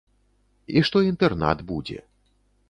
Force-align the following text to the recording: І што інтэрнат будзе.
І 0.75 0.83
што 0.89 0.97
інтэрнат 1.09 1.63
будзе. 1.73 1.99